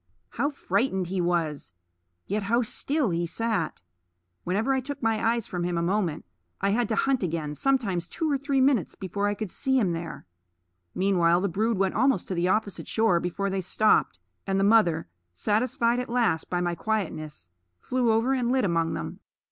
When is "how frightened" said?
0.29-1.09